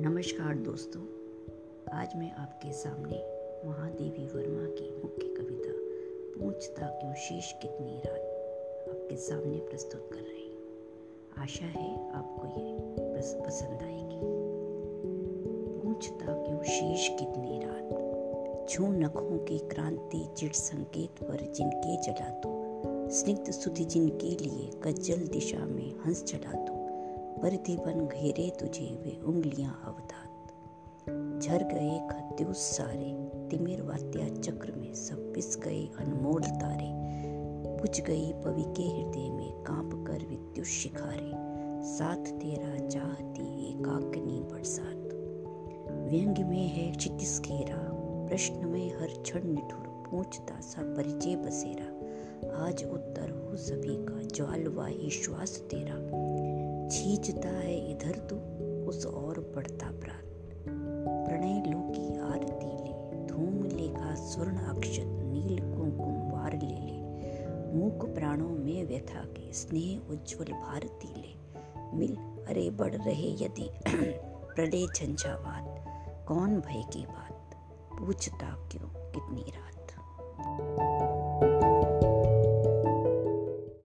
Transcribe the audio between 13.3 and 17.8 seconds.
पसंद आएगी। पूछता क्यों शेष कितनी